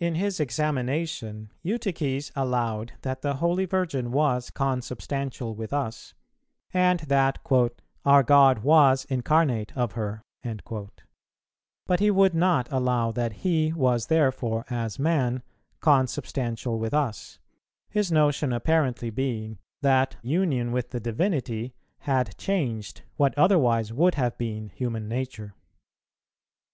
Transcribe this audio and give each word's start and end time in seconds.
In 0.00 0.16
his 0.16 0.38
examination 0.38 1.50
Eutyches 1.62 2.30
allowed 2.36 2.92
that 3.00 3.22
the 3.22 3.36
Holy 3.36 3.64
Virgin 3.64 4.12
was 4.12 4.50
consubstantial 4.50 5.54
with 5.54 5.72
us, 5.72 6.12
and 6.74 7.00
that 7.08 7.38
"our 8.04 8.22
God 8.22 8.58
was 8.58 9.06
incarnate 9.06 9.74
of 9.74 9.92
her;" 9.92 10.20
but 11.86 12.00
he 12.00 12.10
would 12.10 12.34
not 12.34 12.70
allow 12.70 13.12
that 13.12 13.32
He 13.32 13.72
was 13.72 14.08
therefore, 14.08 14.66
as 14.68 14.98
man, 14.98 15.42
consubstantial 15.80 16.78
with 16.78 16.92
us, 16.92 17.38
his 17.88 18.12
notion 18.12 18.52
apparently 18.52 19.08
being 19.08 19.56
that 19.80 20.16
union 20.20 20.70
with 20.70 20.90
the 20.90 21.00
Divinity 21.00 21.72
had 22.00 22.36
changed 22.36 23.04
what 23.16 23.32
otherwise 23.38 23.90
would 23.90 24.16
have 24.16 24.36
been 24.36 24.68
human 24.68 25.08
nature. 25.08 25.54